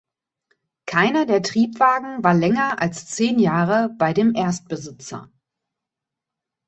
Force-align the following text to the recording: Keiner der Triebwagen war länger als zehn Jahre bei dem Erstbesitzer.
Keiner 0.87 1.27
der 1.27 1.43
Triebwagen 1.43 2.23
war 2.23 2.33
länger 2.33 2.81
als 2.81 3.05
zehn 3.05 3.37
Jahre 3.37 3.93
bei 3.99 4.13
dem 4.13 4.33
Erstbesitzer. 4.33 5.29